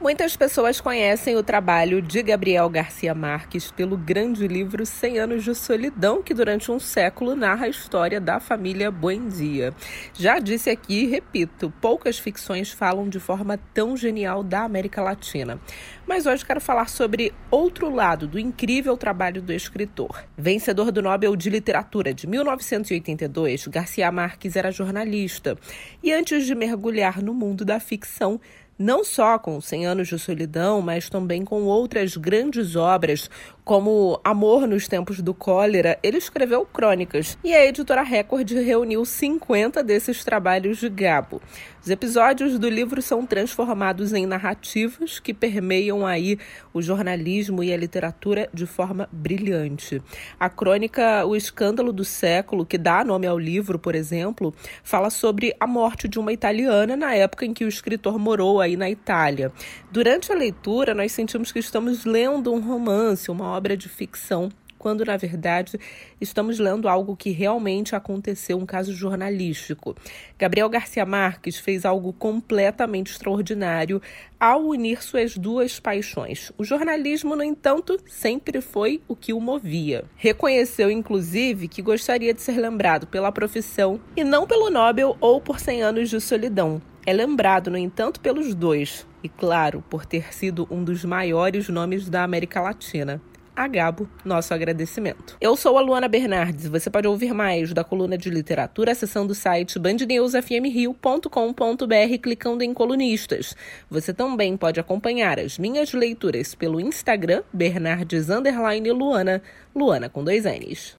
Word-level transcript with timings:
Muitas 0.00 0.34
pessoas 0.34 0.80
conhecem 0.80 1.36
o 1.36 1.42
trabalho 1.42 2.00
de 2.00 2.22
Gabriel 2.22 2.70
Garcia 2.70 3.14
Marques 3.14 3.70
pelo 3.70 3.98
grande 3.98 4.48
livro 4.48 4.86
Cem 4.86 5.18
Anos 5.18 5.44
de 5.44 5.54
Solidão, 5.54 6.22
que 6.22 6.32
durante 6.32 6.72
um 6.72 6.80
século 6.80 7.36
narra 7.36 7.66
a 7.66 7.68
história 7.68 8.18
da 8.18 8.40
família 8.40 8.90
Buendia. 8.90 9.74
Já 10.14 10.38
disse 10.38 10.70
aqui 10.70 11.02
e 11.02 11.06
repito, 11.06 11.70
poucas 11.82 12.18
ficções 12.18 12.72
falam 12.72 13.10
de 13.10 13.20
forma 13.20 13.60
tão 13.74 13.94
genial 13.94 14.42
da 14.42 14.62
América 14.62 15.02
Latina. 15.02 15.60
Mas 16.06 16.24
hoje 16.24 16.46
quero 16.46 16.62
falar 16.62 16.88
sobre 16.88 17.34
outro 17.50 17.94
lado 17.94 18.26
do 18.26 18.38
incrível 18.38 18.96
trabalho 18.96 19.42
do 19.42 19.52
escritor. 19.52 20.24
Vencedor 20.34 20.90
do 20.90 21.02
Nobel 21.02 21.36
de 21.36 21.50
Literatura 21.50 22.14
de 22.14 22.26
1982, 22.26 23.66
Garcia 23.66 24.10
Marques 24.10 24.56
era 24.56 24.72
jornalista 24.72 25.58
e 26.02 26.10
antes 26.10 26.46
de 26.46 26.54
mergulhar 26.54 27.22
no 27.22 27.34
mundo 27.34 27.66
da 27.66 27.78
ficção, 27.78 28.40
não 28.80 29.04
só 29.04 29.38
com 29.38 29.60
Cem 29.60 29.84
Anos 29.84 30.08
de 30.08 30.18
Solidão, 30.18 30.80
mas 30.80 31.10
também 31.10 31.44
com 31.44 31.64
outras 31.64 32.16
grandes 32.16 32.76
obras, 32.76 33.28
como 33.62 34.18
Amor 34.24 34.66
nos 34.66 34.88
Tempos 34.88 35.20
do 35.20 35.34
Cólera, 35.34 35.98
ele 36.02 36.16
escreveu 36.16 36.64
crônicas 36.64 37.36
e 37.44 37.54
a 37.54 37.64
editora 37.64 38.02
Record 38.02 38.50
reuniu 38.50 39.04
50 39.04 39.84
desses 39.84 40.24
trabalhos 40.24 40.78
de 40.78 40.88
Gabo. 40.88 41.42
Os 41.82 41.88
episódios 41.88 42.58
do 42.58 42.68
livro 42.68 43.00
são 43.00 43.24
transformados 43.24 44.12
em 44.12 44.26
narrativas 44.26 45.18
que 45.18 45.32
permeiam 45.32 46.06
aí 46.06 46.38
o 46.74 46.82
jornalismo 46.82 47.62
e 47.62 47.72
a 47.72 47.76
literatura 47.76 48.50
de 48.52 48.66
forma 48.66 49.08
brilhante. 49.12 50.02
A 50.38 50.50
crônica 50.50 51.24
O 51.24 51.34
Escândalo 51.34 51.92
do 51.92 52.04
Século, 52.04 52.66
que 52.66 52.76
dá 52.76 53.02
nome 53.02 53.26
ao 53.26 53.38
livro, 53.38 53.78
por 53.78 53.94
exemplo, 53.94 54.52
fala 54.82 55.08
sobre 55.08 55.54
a 55.58 55.66
morte 55.66 56.06
de 56.06 56.18
uma 56.18 56.32
italiana 56.32 56.96
na 56.96 57.14
época 57.14 57.46
em 57.46 57.54
que 57.54 57.64
o 57.64 57.68
escritor 57.68 58.18
morou 58.18 58.60
aí 58.60 58.69
na 58.76 58.90
Itália. 58.90 59.52
Durante 59.90 60.32
a 60.32 60.34
leitura, 60.34 60.94
nós 60.94 61.12
sentimos 61.12 61.52
que 61.52 61.58
estamos 61.58 62.04
lendo 62.04 62.52
um 62.52 62.60
romance, 62.60 63.30
uma 63.30 63.46
obra 63.46 63.76
de 63.76 63.88
ficção 63.88 64.50
quando 64.80 65.04
na 65.04 65.16
verdade 65.18 65.78
estamos 66.18 66.58
lendo 66.58 66.88
algo 66.88 67.14
que 67.14 67.30
realmente 67.30 67.94
aconteceu, 67.94 68.56
um 68.56 68.64
caso 68.64 68.94
jornalístico. 68.94 69.94
Gabriel 70.38 70.70
Garcia 70.70 71.04
Marques 71.04 71.58
fez 71.58 71.84
algo 71.84 72.14
completamente 72.14 73.12
extraordinário 73.12 74.00
ao 74.40 74.62
unir 74.64 75.02
suas 75.02 75.36
duas 75.36 75.78
paixões. 75.78 76.50
O 76.56 76.64
jornalismo, 76.64 77.36
no 77.36 77.44
entanto, 77.44 78.00
sempre 78.06 78.62
foi 78.62 79.02
o 79.06 79.14
que 79.14 79.34
o 79.34 79.40
movia. 79.40 80.04
Reconheceu, 80.16 80.90
inclusive, 80.90 81.68
que 81.68 81.82
gostaria 81.82 82.32
de 82.32 82.40
ser 82.40 82.58
lembrado 82.58 83.06
pela 83.06 83.30
profissão 83.30 84.00
e 84.16 84.24
não 84.24 84.46
pelo 84.46 84.70
Nobel 84.70 85.14
ou 85.20 85.42
por 85.42 85.60
100 85.60 85.82
anos 85.82 86.08
de 86.08 86.18
solidão. 86.22 86.80
É 87.10 87.12
lembrado, 87.12 87.72
no 87.72 87.76
entanto, 87.76 88.20
pelos 88.20 88.54
dois, 88.54 89.04
e 89.20 89.28
claro, 89.28 89.82
por 89.90 90.06
ter 90.06 90.32
sido 90.32 90.68
um 90.70 90.84
dos 90.84 91.04
maiores 91.04 91.68
nomes 91.68 92.08
da 92.08 92.22
América 92.22 92.60
Latina 92.60 93.20
a 93.56 93.66
Gabo 93.66 94.08
nosso 94.24 94.54
agradecimento. 94.54 95.36
Eu 95.40 95.56
sou 95.56 95.76
a 95.76 95.80
Luana 95.80 96.06
Bernardes 96.06 96.68
você 96.68 96.88
pode 96.88 97.08
ouvir 97.08 97.34
mais 97.34 97.72
da 97.72 97.82
coluna 97.82 98.16
de 98.16 98.30
literatura 98.30 98.92
acessando 98.92 99.32
o 99.32 99.34
site 99.34 99.76
bandnewsfmrio.com.br 99.76 102.18
clicando 102.22 102.62
em 102.62 102.72
colunistas. 102.72 103.56
Você 103.90 104.14
também 104.14 104.56
pode 104.56 104.78
acompanhar 104.78 105.40
as 105.40 105.58
minhas 105.58 105.92
leituras 105.92 106.54
pelo 106.54 106.80
Instagram 106.80 107.42
Bernardes 107.52 108.28
Luana, 108.28 109.42
Luana 109.74 110.08
com 110.08 110.22
dois 110.22 110.44
N's. 110.44 110.94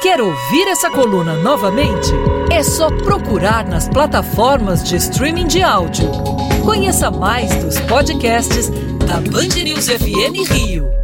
Quer 0.00 0.20
ouvir 0.20 0.68
essa 0.68 0.88
coluna 0.88 1.34
novamente? 1.34 2.12
É 2.52 2.62
só 2.62 2.90
procurar 2.98 3.66
nas 3.66 3.88
plataformas 3.88 4.84
de 4.84 4.96
streaming 4.96 5.46
de 5.46 5.62
áudio. 5.62 6.06
Conheça 6.62 7.10
mais 7.10 7.50
dos 7.64 7.80
podcasts 7.80 8.68
da 9.06 9.22
Band 9.30 9.54
News 9.64 9.88
FM 9.88 10.46
Rio. 10.50 11.01